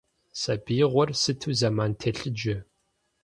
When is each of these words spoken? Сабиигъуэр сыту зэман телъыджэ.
Сабиигъуэр 0.41 1.09
сыту 1.21 1.51
зэман 1.59 1.91
телъыджэ. 1.99 2.55